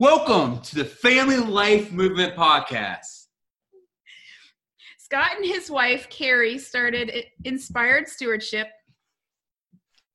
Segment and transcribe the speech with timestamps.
[0.00, 3.26] Welcome to the Family Life Movement Podcast.
[4.96, 8.68] Scott and his wife, Carrie, started Inspired Stewardship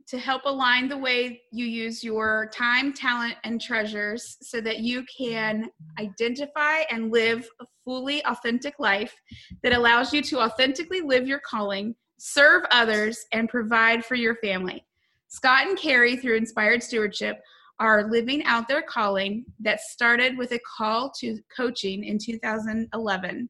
[0.08, 5.06] to help align the way you use your time, talent, and treasures so that you
[5.16, 9.14] can identify and live a fully authentic life
[9.62, 14.84] that allows you to authentically live your calling, serve others, and provide for your family.
[15.28, 17.40] Scott and Carrie, through Inspired Stewardship,
[17.80, 23.50] are living out their calling that started with a call to coaching in 2011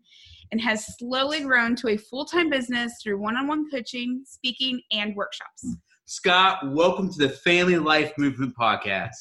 [0.52, 4.82] and has slowly grown to a full time business through one on one coaching, speaking,
[4.92, 5.76] and workshops.
[6.06, 9.12] Scott, welcome to the Family Life Movement Podcast.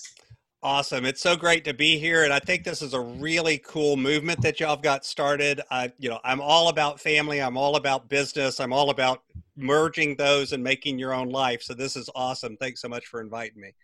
[0.62, 1.05] Awesome.
[1.05, 2.25] It's so great to be here.
[2.25, 5.60] And I think this is a really cool movement that y'all have got started.
[5.70, 7.42] I, you know, I'm all about family.
[7.42, 8.60] I'm all about business.
[8.60, 9.22] I'm all about
[9.56, 11.62] merging those and making your own life.
[11.62, 12.56] So this is awesome.
[12.56, 13.75] Thanks so much for inviting me.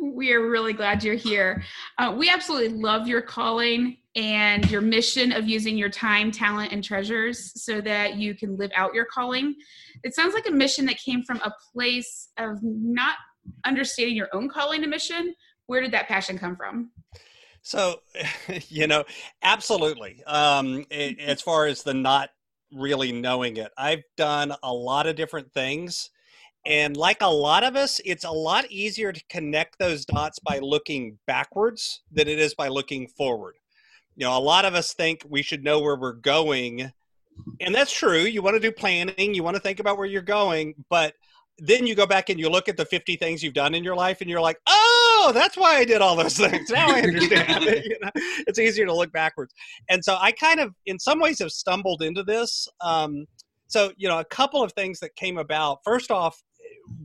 [0.00, 1.62] We are really glad you're here.
[1.98, 6.82] Uh, we absolutely love your calling and your mission of using your time, talent, and
[6.82, 9.54] treasures so that you can live out your calling.
[10.02, 13.16] It sounds like a mission that came from a place of not
[13.64, 15.34] understanding your own calling and mission.
[15.66, 16.90] Where did that passion come from?
[17.62, 18.00] So,
[18.68, 19.04] you know,
[19.42, 20.22] absolutely.
[20.24, 22.30] Um, it, as far as the not
[22.72, 26.10] really knowing it, I've done a lot of different things
[26.66, 30.58] and like a lot of us, it's a lot easier to connect those dots by
[30.58, 33.54] looking backwards than it is by looking forward.
[34.16, 36.92] You know, a lot of us think we should know where we're going.
[37.60, 38.20] And that's true.
[38.20, 41.14] You want to do planning, you want to think about where you're going, but
[41.58, 43.96] then you go back and you look at the 50 things you've done in your
[43.96, 46.70] life and you're like, oh, that's why I did all those things.
[46.70, 47.64] Now I understand.
[47.84, 48.10] you know,
[48.46, 49.54] it's easier to look backwards.
[49.88, 52.68] And so I kind of, in some ways, have stumbled into this.
[52.80, 53.26] Um,
[53.68, 55.78] so, you know, a couple of things that came about.
[55.84, 56.42] First off,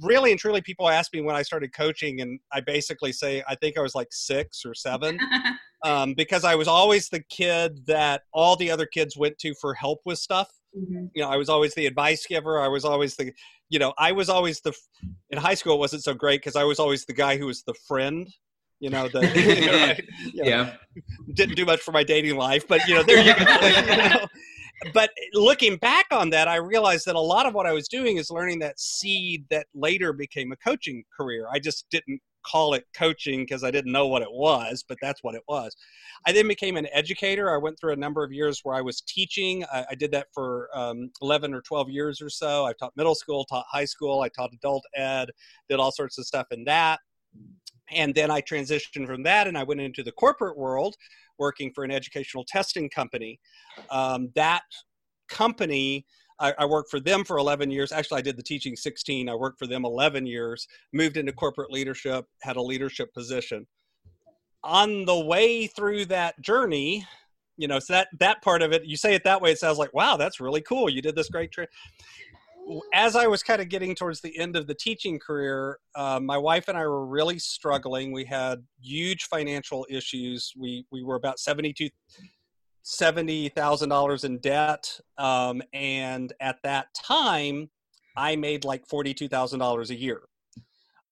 [0.02, 3.56] really and truly people ask me when i started coaching and i basically say i
[3.56, 5.18] think i was like six or seven
[5.86, 9.74] um, because i was always the kid that all the other kids went to for
[9.74, 11.06] help with stuff mm-hmm.
[11.14, 13.32] you know i was always the advice giver i was always the
[13.70, 14.74] you know i was always the
[15.30, 17.64] in high school it wasn't so great because i was always the guy who was
[17.64, 18.28] the friend
[18.80, 20.04] you know the you know, right?
[20.34, 20.74] you know, yeah
[21.34, 24.28] didn't do much for my dating life but you know there you go you know?
[24.94, 28.18] But looking back on that, I realized that a lot of what I was doing
[28.18, 31.48] is learning that seed that later became a coaching career.
[31.52, 35.24] I just didn't call it coaching because I didn't know what it was, but that's
[35.24, 35.76] what it was.
[36.28, 37.54] I then became an educator.
[37.54, 39.64] I went through a number of years where I was teaching.
[39.72, 42.66] I, I did that for um, 11 or 12 years or so.
[42.66, 45.30] I taught middle school, taught high school, I taught adult ed,
[45.70, 47.00] did all sorts of stuff in that.
[47.92, 50.96] And then I transitioned from that and I went into the corporate world
[51.38, 53.40] working for an educational testing company.
[53.90, 54.64] Um, that
[55.28, 56.06] company,
[56.40, 57.92] I, I, worked for them for 11 years.
[57.92, 59.30] Actually, I did the teaching 16.
[59.30, 63.68] I worked for them 11 years, moved into corporate leadership, had a leadership position.
[64.64, 67.06] On the way through that journey,
[67.58, 69.78] you know, so that that part of it, you say it that way, it sounds
[69.78, 70.90] like, wow, that's really cool.
[70.90, 71.70] You did this great trip
[72.94, 76.38] as I was kind of getting towards the end of the teaching career, uh, my
[76.38, 78.12] wife and I were really struggling.
[78.12, 80.52] We had huge financial issues.
[80.58, 81.90] We we were about seventy two
[82.84, 87.70] seventy thousand dollars in debt, um, and at that time,
[88.18, 90.22] I made like forty two thousand dollars a year.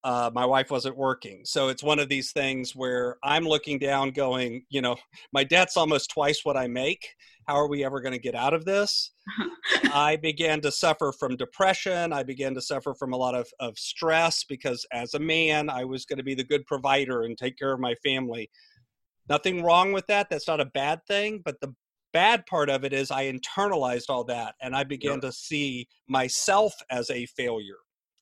[0.04, 4.12] Uh, my wife wasn't working, so it's one of these things where I'm looking down,
[4.12, 4.98] going, you know,
[5.32, 7.08] my debt's almost twice what I make
[7.48, 9.12] how are we ever going to get out of this?
[9.94, 12.14] I began to suffer from depression.
[12.14, 15.84] I began to suffer from a lot of, of stress because as a man, I
[15.84, 18.50] was going to be the good provider and take care of my family.
[19.30, 20.30] Nothing wrong with that.
[20.30, 21.42] That's not a bad thing.
[21.44, 21.74] But the
[22.12, 26.74] bad part of it is I internalized all that and I began to see myself
[26.90, 27.80] as a failure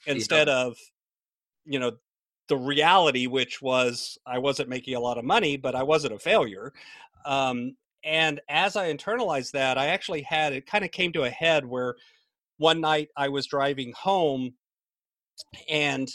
[0.07, 0.75] instead of,
[1.66, 1.94] you know,
[2.48, 6.19] the reality, which was I wasn't making a lot of money, but I wasn't a
[6.19, 6.74] failure.
[7.25, 11.30] Um, and as I internalized that, I actually had it kind of came to a
[11.30, 11.96] head where
[12.58, 14.54] one night I was driving home
[15.69, 16.10] and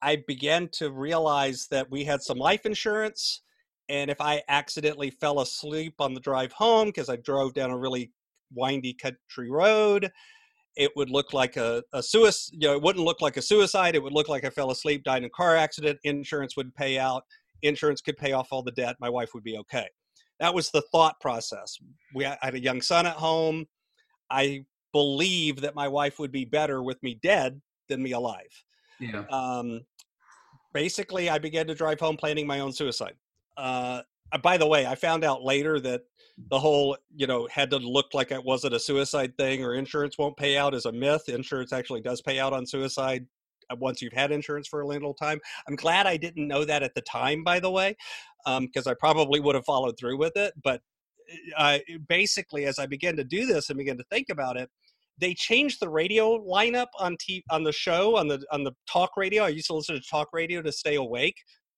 [0.00, 3.42] I began to realize that we had some life insurance.
[3.88, 7.78] And if I accidentally fell asleep on the drive home, because I drove down a
[7.78, 8.10] really
[8.54, 10.10] windy country road,
[10.76, 13.94] it would look like a, a suicide you know it wouldn't look like a suicide
[13.94, 16.98] it would look like i fell asleep died in a car accident insurance would pay
[16.98, 17.24] out
[17.62, 19.88] insurance could pay off all the debt my wife would be okay.
[20.40, 21.78] That was the thought process.
[22.14, 23.66] We I had a young son at home.
[24.30, 28.50] I believe that my wife would be better with me dead than me alive.
[29.00, 29.24] Yeah.
[29.30, 29.80] um,
[30.72, 33.14] basically i began to drive home planning my own suicide.
[33.56, 34.02] Uh,
[34.40, 36.02] by the way i found out later that
[36.50, 40.16] the whole you know had to look like it wasn't a suicide thing or insurance
[40.18, 41.28] won't pay out is a myth.
[41.28, 43.26] Insurance actually does pay out on suicide
[43.70, 45.40] uh, once you've had insurance for a little time.
[45.68, 47.96] I'm glad i didn't know that at the time by the way
[48.60, 50.80] because i probably would have followed through with it but
[51.56, 51.78] uh,
[52.08, 54.68] basically as i began to do this and began to think about it
[55.18, 59.10] they changed the radio lineup on t- on the show on the on the talk
[59.16, 59.44] radio.
[59.44, 61.36] I used to listen to talk radio to stay awake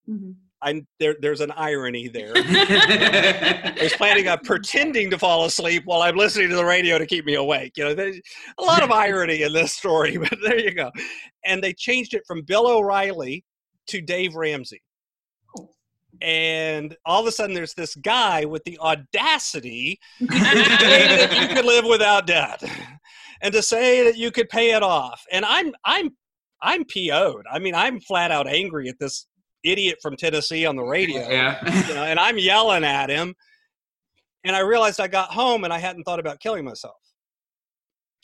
[0.09, 0.35] Mhm.
[0.63, 6.03] i'm there there's an irony there I was planning on pretending to fall asleep while
[6.03, 7.73] I'm listening to the radio to keep me awake.
[7.77, 8.21] You know, there's
[8.59, 10.91] a lot of irony in this story, but there you go.
[11.45, 13.45] And they changed it from Bill O'Reilly
[13.89, 14.81] to Dave Ramsey.
[16.23, 21.49] And all of a sudden, there's this guy with the audacity to say that you
[21.55, 22.63] could live without debt,
[23.43, 25.23] and to say that you could pay it off.
[25.33, 26.11] And I'm I'm
[26.63, 27.45] I'm PO'd.
[27.53, 29.27] I mean, I'm flat out angry at this
[29.65, 31.87] idiot from Tennessee on the radio yeah.
[31.89, 33.35] you know, and I'm yelling at him.
[34.45, 36.97] And I realized I got home and I hadn't thought about killing myself.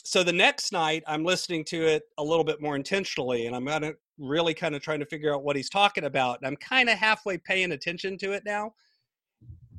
[0.04, 3.64] So the next night, I'm listening to it a little bit more intentionally, and I'm
[3.64, 6.38] gonna really kind of trying to figure out what he's talking about.
[6.38, 8.74] And I'm kind of halfway paying attention to it now.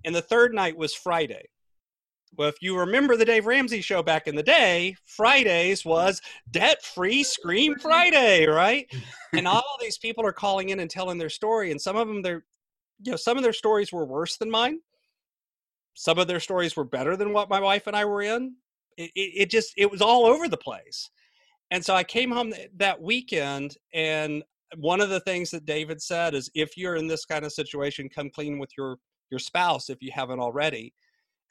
[0.06, 1.48] And the third night was Friday.
[2.38, 6.82] Well, if you remember the Dave Ramsey show back in the day, Fridays was debt
[6.82, 8.88] free Scream Friday, right?
[9.34, 12.22] and all these people are calling in and telling their story, and some of them,
[12.22, 12.46] they're,
[13.04, 14.80] you know, some of their stories were worse than mine.
[15.94, 18.56] Some of their stories were better than what my wife and I were in.
[18.98, 21.10] It, it, it just, it was all over the place.
[21.70, 24.44] And so I came home th- that weekend, and
[24.78, 28.08] one of the things that David said is, if you're in this kind of situation,
[28.08, 28.98] come clean with your
[29.30, 30.94] your spouse if you haven't already.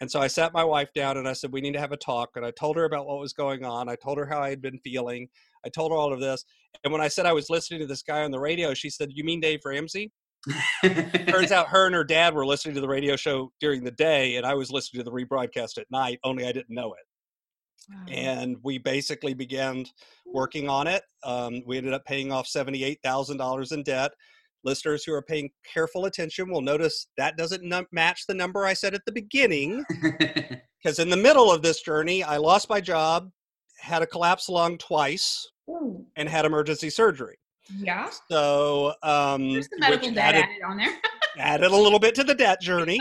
[0.00, 1.97] And so I sat my wife down and I said, We need to have a
[1.97, 2.31] talk.
[2.37, 3.88] And I told her about what was going on.
[3.88, 5.29] I told her how I had been feeling.
[5.64, 6.44] I told her all of this.
[6.85, 9.11] And when I said I was listening to this guy on the radio, she said,
[9.12, 10.12] You mean Dave Ramsey?
[10.82, 14.37] Turns out her and her dad were listening to the radio show during the day,
[14.37, 17.05] and I was listening to the rebroadcast at night, only I didn't know it.
[18.08, 19.85] And we basically began
[20.25, 21.03] working on it.
[21.25, 24.12] Um, we ended up paying off $78,000 in debt.
[24.64, 28.74] Listeners who are paying careful attention will notice that doesn't num- match the number I
[28.74, 29.84] said at the beginning.
[30.82, 33.30] because in the middle of this journey, I lost my job,
[33.78, 36.04] had a collapsed lung twice, Ooh.
[36.16, 37.38] and had emergency surgery.
[37.78, 38.10] Yeah.
[38.30, 40.98] So, um, There's the medical debt added, added on there.
[41.38, 43.00] added a little bit to the debt journey.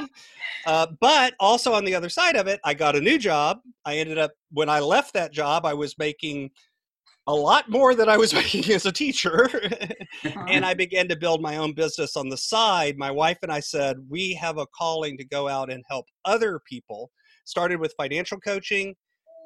[0.65, 3.59] Uh, but also on the other side of it, I got a new job.
[3.85, 6.51] I ended up, when I left that job, I was making
[7.29, 9.49] a lot more than I was making as a teacher.
[10.25, 10.45] Uh-huh.
[10.49, 12.97] and I began to build my own business on the side.
[12.97, 16.59] My wife and I said, we have a calling to go out and help other
[16.67, 17.11] people.
[17.45, 18.95] Started with financial coaching.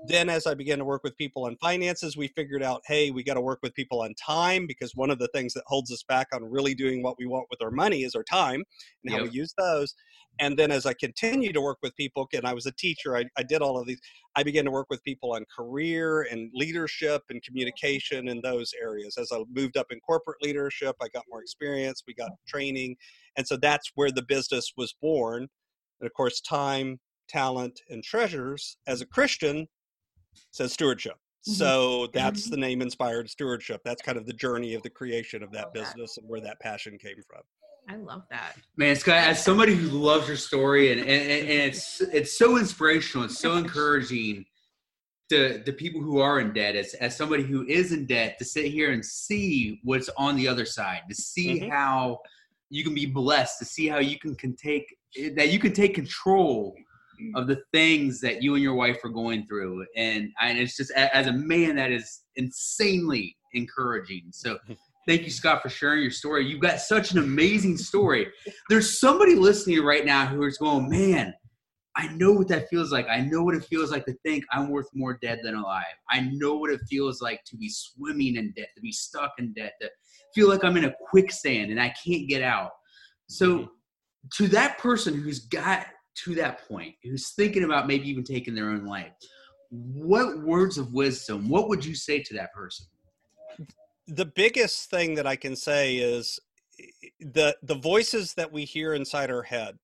[0.06, 3.24] Then, as I began to work with people on finances, we figured out, hey, we
[3.24, 6.04] got to work with people on time because one of the things that holds us
[6.04, 8.64] back on really doing what we want with our money is our time
[9.04, 9.96] and how we use those.
[10.40, 13.24] And then, as I continued to work with people, and I was a teacher, I,
[13.38, 14.02] I did all of these.
[14.36, 19.18] I began to work with people on career and leadership and communication in those areas.
[19.18, 22.98] As I moved up in corporate leadership, I got more experience, we got training.
[23.38, 25.48] And so that's where the business was born.
[26.02, 27.00] And of course, time,
[27.30, 29.68] talent, and treasures as a Christian
[30.52, 31.16] says stewardship.
[31.48, 31.54] Mhm.
[31.56, 33.82] So that's the name inspired stewardship.
[33.84, 35.84] That's kind of the journey of the creation of that Love that.
[35.96, 37.42] business and where that passion came from.
[37.90, 38.56] I love that.
[38.78, 43.26] Man, Scott, as somebody who loves your story and, and, and it's it's so inspirational,
[43.26, 44.46] it's so encouraging
[45.30, 48.46] to the people who are in debt, as, as somebody who is in debt, to
[48.46, 51.70] sit here and see what's on the other side, to see Mhm.
[51.72, 52.20] how
[52.70, 54.86] you can be blessed, to see how you can, can take
[55.36, 56.74] that you can take control
[57.36, 59.86] of the things that you and your wife are going through.
[59.96, 64.24] And, and it's just as a man that is insanely encouraging.
[64.32, 64.58] So
[65.08, 66.46] thank you, Scott, for sharing your story.
[66.46, 68.28] You've got such an amazing story.
[68.70, 71.34] There's somebody listening right now who is going, man,
[71.96, 73.08] I know what that feels like.
[73.08, 75.84] I know what it feels like to think I'm worth more dead than alive.
[76.10, 79.54] I know what it feels like to be swimming in debt, to be stuck in
[79.54, 79.90] debt, to
[80.34, 82.72] feel like I'm in a quicksand and I can't get out.
[83.28, 83.66] So, mm-hmm.
[84.38, 88.70] to that person who's got to that point, who's thinking about maybe even taking their
[88.70, 89.12] own life,
[89.70, 92.86] what words of wisdom, what would you say to that person?
[94.08, 96.40] the biggest thing that I can say is
[97.20, 99.78] the the voices that we hear inside our head.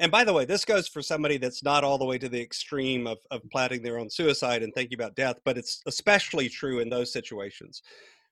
[0.00, 2.40] And by the way, this goes for somebody that's not all the way to the
[2.40, 6.78] extreme of, of planning their own suicide and thinking about death, but it's especially true
[6.78, 7.82] in those situations.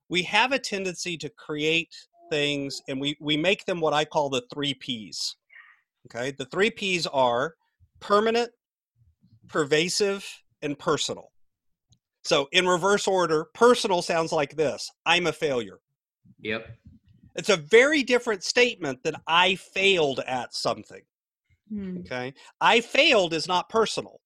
[0.08, 1.92] We have a tendency to create
[2.30, 5.34] things and we, we make them what I call the three P's.
[6.06, 6.32] Okay.
[6.32, 7.54] The three P's are
[8.00, 8.50] permanent,
[9.48, 10.26] pervasive,
[10.62, 11.32] and personal.
[12.24, 15.78] So in reverse order, personal sounds like this I'm a failure.
[16.40, 16.68] Yep.
[17.36, 21.02] It's a very different statement than I failed at something.
[21.70, 21.98] Hmm.
[21.98, 22.34] Okay.
[22.60, 24.20] I failed is not personal.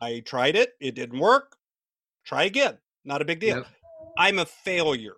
[0.00, 1.56] I tried it, it didn't work.
[2.24, 2.78] Try again.
[3.04, 3.58] Not a big deal.
[3.58, 3.66] Yep.
[4.18, 5.16] I'm a failure.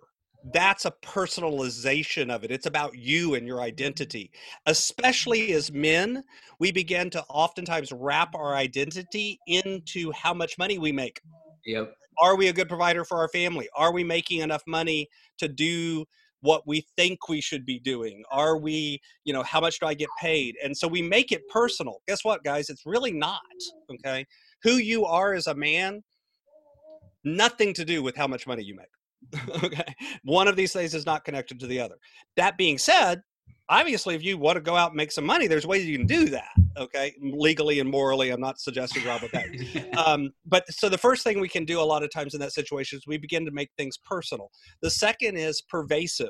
[0.53, 2.51] That's a personalization of it.
[2.51, 3.65] It's about you and your mm-hmm.
[3.65, 4.31] identity.
[4.65, 6.23] Especially as men,
[6.59, 11.19] we begin to oftentimes wrap our identity into how much money we make.
[11.65, 11.93] Yep.
[12.21, 13.69] Are we a good provider for our family?
[13.75, 16.05] Are we making enough money to do
[16.41, 18.23] what we think we should be doing?
[18.31, 20.55] Are we, you know, how much do I get paid?
[20.63, 22.01] And so we make it personal.
[22.07, 22.69] Guess what, guys?
[22.69, 23.41] It's really not.
[23.91, 24.25] Okay.
[24.63, 26.01] Who you are as a man,
[27.23, 28.87] nothing to do with how much money you make.
[29.63, 29.95] okay.
[30.23, 31.95] One of these things is not connected to the other.
[32.35, 33.21] That being said,
[33.67, 36.07] obviously, if you want to go out and make some money, there's ways you can
[36.07, 36.49] do that.
[36.77, 37.13] Okay.
[37.21, 39.89] Legally and morally, I'm not suggesting Rob that.
[39.99, 42.53] Um, but so the first thing we can do a lot of times in that
[42.53, 44.49] situation is we begin to make things personal.
[44.81, 46.29] The second is pervasive.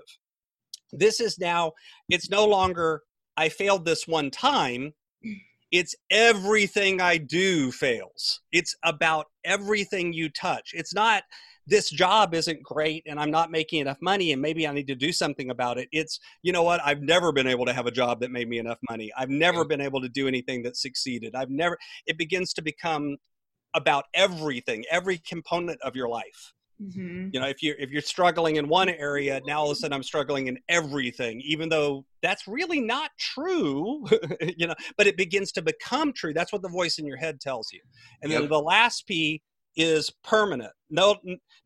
[0.92, 1.74] This is now,
[2.10, 3.04] it's no longer,
[3.38, 4.94] I failed this one time.
[5.72, 8.42] It's everything I do fails.
[8.52, 10.72] It's about everything you touch.
[10.74, 11.24] It's not,
[11.70, 14.96] this job isn't great and I'm not making enough money and maybe I need to
[14.96, 15.88] do something about it.
[15.92, 16.82] It's, you know what?
[16.84, 19.12] I've never been able to have a job that made me enough money.
[19.18, 21.36] I've never been able to do anything that succeeded.
[21.36, 23.18] I've never, it begins to become
[23.76, 26.54] about everything, every component of your life.
[26.82, 27.34] Mhm.
[27.34, 29.94] You know, if you're if you're struggling in one area, now all of a sudden
[29.94, 34.06] I'm struggling in everything, even though that's really not true.
[34.58, 36.34] you know, but it begins to become true.
[36.34, 37.82] That's what the voice in your head tells you.
[38.22, 39.42] And then the last P
[39.76, 40.72] is permanent.
[40.90, 41.18] No,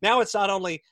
[0.02, 0.82] now it's not only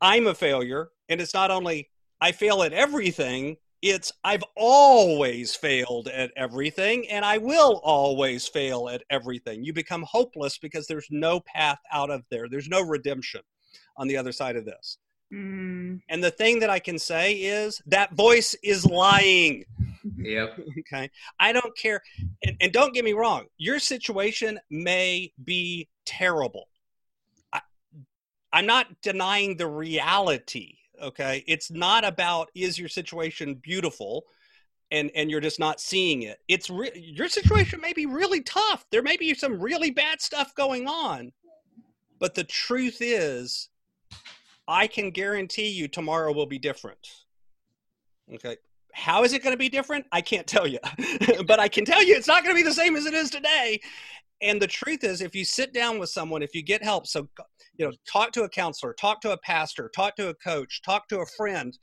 [0.00, 1.90] I'm a failure, and it's not only
[2.20, 3.56] I fail at everything.
[3.82, 9.62] It's I've always failed at everything, and I will always fail at everything.
[9.62, 12.48] You become hopeless because there's no path out of there.
[12.48, 13.42] There's no redemption
[13.96, 14.98] on the other side of this.
[15.32, 16.00] Mm.
[16.08, 19.64] And the thing that I can say is that voice is lying.
[20.18, 20.60] Yep.
[20.80, 21.10] Okay.
[21.40, 22.02] I don't care.
[22.44, 26.68] And, and don't get me wrong, your situation may be terrible.
[27.52, 27.60] I,
[28.52, 30.78] I'm not denying the reality.
[31.02, 31.44] Okay.
[31.46, 34.24] It's not about is your situation beautiful
[34.90, 36.38] and, and you're just not seeing it.
[36.48, 38.84] It's re- your situation may be really tough.
[38.90, 41.32] There may be some really bad stuff going on.
[42.20, 43.68] But the truth is,
[44.68, 47.08] I can guarantee you tomorrow will be different.
[48.32, 48.56] Okay.
[48.92, 50.06] How is it going to be different?
[50.12, 50.78] I can't tell you.
[51.46, 53.30] but I can tell you it's not going to be the same as it is
[53.30, 53.80] today.
[54.42, 57.28] And the truth is, if you sit down with someone, if you get help, so,
[57.76, 61.08] you know, talk to a counselor, talk to a pastor, talk to a coach, talk
[61.08, 61.78] to a friend,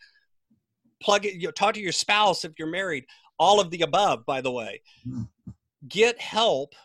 [1.01, 3.05] plug it, you know, talk to your spouse if you're married,
[3.39, 4.81] all of the above, by the way.
[5.07, 5.23] Mm-hmm.
[5.87, 6.75] Get help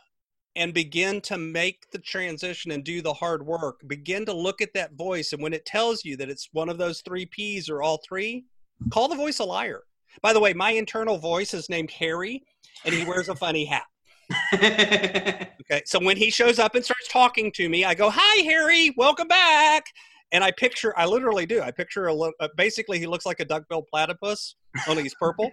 [0.54, 3.80] and begin to make the transition and do the hard work.
[3.86, 5.34] Begin to look at that voice.
[5.34, 8.46] And when it tells you that it's one of those three P's or all three,
[8.80, 8.88] mm-hmm.
[8.88, 9.82] call the voice a liar.
[10.22, 12.42] By the way, my internal voice is named Harry,
[12.86, 13.84] and he wears a funny hat.
[15.68, 18.94] Okay, so when he shows up and starts talking to me, I go, "Hi, Harry,
[18.96, 19.86] welcome back."
[20.30, 21.60] And I picture, I literally do.
[21.60, 24.54] I picture a uh, basically he looks like a duck-billed platypus,
[24.86, 25.50] only he's purple.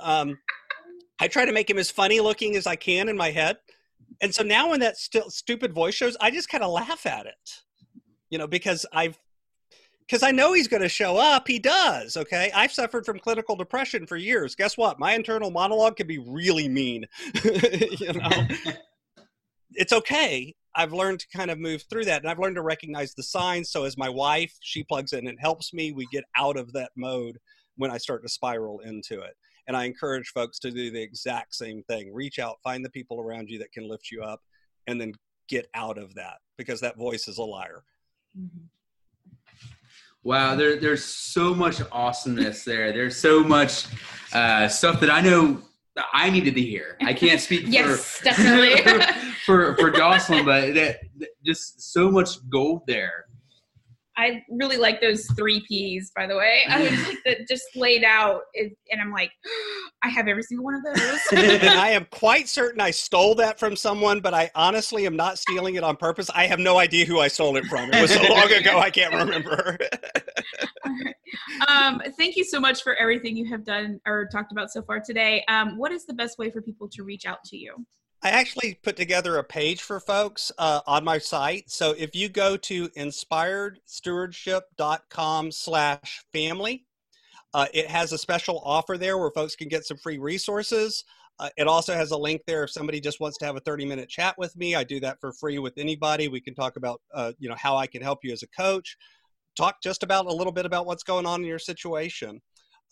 [0.00, 0.38] Um,
[1.18, 3.56] I try to make him as funny looking as I can in my head,
[4.20, 7.24] and so now when that st- stupid voice shows, I just kind of laugh at
[7.24, 7.62] it,
[8.28, 9.18] you know, because I've
[10.08, 11.46] because I know he's going to show up.
[11.46, 12.16] He does.
[12.16, 12.50] Okay.
[12.54, 14.54] I've suffered from clinical depression for years.
[14.54, 14.98] Guess what?
[14.98, 17.04] My internal monologue can be really mean.
[17.44, 18.30] you know,
[19.72, 20.54] it's okay.
[20.74, 23.70] I've learned to kind of move through that and I've learned to recognize the signs.
[23.70, 26.92] So as my wife, she plugs in and helps me, we get out of that
[26.96, 27.38] mode
[27.76, 29.34] when I start to spiral into it.
[29.66, 32.14] And I encourage folks to do the exact same thing.
[32.14, 34.40] Reach out, find the people around you that can lift you up,
[34.86, 35.12] and then
[35.48, 37.84] get out of that because that voice is a liar.
[38.38, 38.68] Mhm.
[40.24, 42.92] Wow, there, there's so much awesomeness there.
[42.92, 43.86] There's so much
[44.32, 45.62] uh, stuff that I know
[46.12, 46.96] I needed to hear.
[47.00, 49.02] I can't speak Yes, for definitely.
[49.46, 53.24] for for Jocelyn, but that, that- just so much gold there.
[54.18, 56.62] I really like those three P's, by the way.
[56.68, 59.30] I was like that just laid out, and I'm like,
[60.02, 61.20] I have every single one of those.
[61.32, 65.38] and I am quite certain I stole that from someone, but I honestly am not
[65.38, 66.30] stealing it on purpose.
[66.34, 67.92] I have no idea who I stole it from.
[67.92, 69.78] It was so long ago, I can't remember.
[71.68, 75.00] um, thank you so much for everything you have done or talked about so far
[75.00, 75.44] today.
[75.46, 77.86] Um, what is the best way for people to reach out to you?
[78.20, 81.70] I actually put together a page for folks uh, on my site.
[81.70, 86.84] So if you go to inspiredstewardship.com slash family,
[87.54, 91.04] uh, it has a special offer there where folks can get some free resources.
[91.38, 93.86] Uh, it also has a link there if somebody just wants to have a 30
[93.86, 94.74] minute chat with me.
[94.74, 96.26] I do that for free with anybody.
[96.26, 98.96] We can talk about, uh, you know, how I can help you as a coach.
[99.56, 102.42] Talk just about a little bit about what's going on in your situation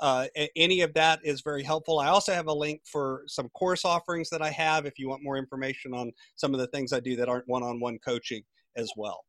[0.01, 0.27] uh,
[0.57, 1.99] any of that is very helpful.
[1.99, 5.23] I also have a link for some course offerings that I have if you want
[5.23, 8.43] more information on some of the things I do that aren't one on one coaching
[8.77, 9.25] as well.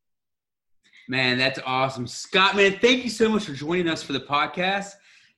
[1.09, 2.05] Man, that's awesome.
[2.05, 4.91] Scott, man, thank you so much for joining us for the podcast.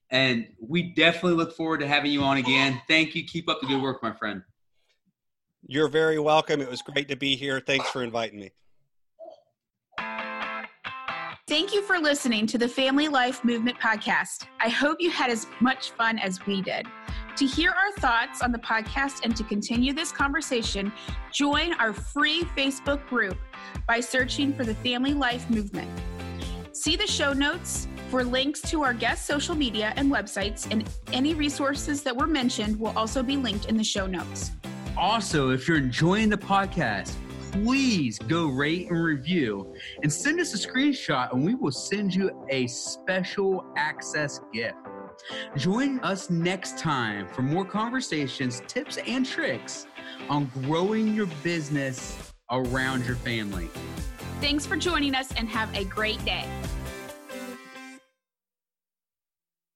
[0.09, 2.81] And we definitely look forward to having you on again.
[2.87, 3.23] Thank you.
[3.23, 4.41] Keep up the good work, my friend.
[5.67, 6.61] You're very welcome.
[6.61, 7.59] It was great to be here.
[7.59, 8.51] Thanks for inviting me.
[11.49, 14.45] Thank you for listening to the Family Life Movement podcast.
[14.59, 16.85] I hope you had as much fun as we did.
[17.37, 20.93] To hear our thoughts on the podcast and to continue this conversation,
[21.33, 23.35] join our free Facebook group
[23.87, 25.89] by searching for the Family Life Movement.
[26.71, 31.33] See the show notes for links to our guest social media and websites, and any
[31.33, 34.51] resources that were mentioned will also be linked in the show notes.
[34.95, 37.15] Also, if you're enjoying the podcast,
[37.51, 42.31] please go rate and review and send us a screenshot and we will send you
[42.49, 44.77] a special access gift.
[45.57, 49.85] Join us next time for more conversations, tips, and tricks
[50.29, 53.69] on growing your business around your family.
[54.41, 56.45] Thanks for joining us and have a great day.